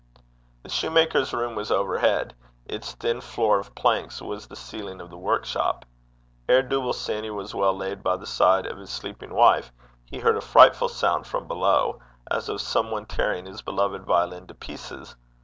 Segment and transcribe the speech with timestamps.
[0.63, 2.33] The shoemaker's room was overhead;
[2.65, 5.85] its thin floor of planks was the ceiling of the workshop.
[6.49, 9.71] Ere Dooble Sanny was well laid by the side of his sleeping wife,
[10.03, 11.99] he heard a frightful sound from below,
[12.31, 15.15] as of some one tearing his beloved violin to pieces.